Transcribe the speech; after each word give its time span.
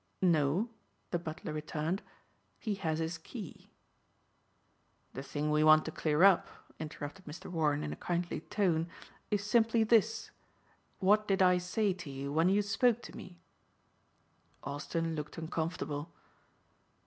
"No," 0.23 0.67
the 1.11 1.19
butler 1.19 1.53
returned, 1.53 2.01
"he 2.57 2.73
has 2.73 2.97
his 2.97 3.19
key." 3.19 3.69
"The 5.13 5.21
thing 5.21 5.51
we 5.51 5.63
want 5.63 5.85
to 5.85 5.91
clear 5.91 6.23
up," 6.23 6.47
interrupted 6.79 7.25
Mr. 7.25 7.51
Warren 7.51 7.83
in 7.83 7.93
a 7.93 7.97
kindly 7.97 8.39
tone, 8.39 8.87
"is 9.29 9.43
simply 9.43 9.83
this. 9.83 10.31
What 10.97 11.27
did 11.27 11.43
I 11.43 11.59
say 11.59 11.93
to 11.93 12.09
you 12.09 12.33
when 12.33 12.49
you 12.49 12.63
spoke 12.63 13.03
to 13.03 13.15
me?" 13.15 13.37
Austin 14.63 15.13
looked 15.15 15.37
uncomfortable. 15.37 16.11